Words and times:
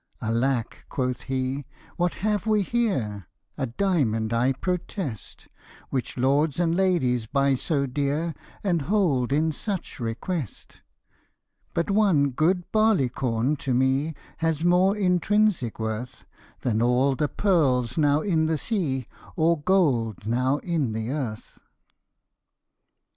Alack!" 0.23 0.85
quoth 0.89 1.21
he, 1.29 1.63
<' 1.77 1.81
what 1.95 2.13
have 2.25 2.47
we 2.47 2.63
herr? 2.63 3.27
A 3.55 3.67
diamond, 3.67 4.33
I 4.33 4.53
protest! 4.53 5.47
Which 5.91 6.17
lords 6.17 6.59
and 6.59 6.73
ladies 6.73 7.27
buy 7.27 7.53
so 7.53 7.85
dear, 7.85 8.33
And 8.63 8.81
hold 8.89 9.31
in 9.31 9.51
such 9.51 9.99
request." 9.99 10.81
But 11.75 11.91
one 11.91 12.31
good 12.31 12.71
barley 12.71 13.09
corn 13.09 13.57
to 13.57 13.75
me 13.75 14.15
Has 14.37 14.65
more 14.65 14.97
intrinsic 14.97 15.77
worth 15.79 16.25
Than 16.61 16.81
all 16.81 17.15
the 17.15 17.27
pearls 17.29 17.95
now 17.95 18.21
in 18.21 18.47
the 18.47 18.57
sea, 18.57 19.05
Or 19.35 19.61
gold 19.61 20.25
now 20.25 20.57
in 20.63 20.93
the 20.93 21.11
earth." 21.11 21.59